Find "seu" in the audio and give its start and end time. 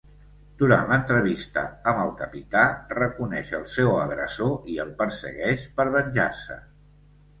3.77-3.93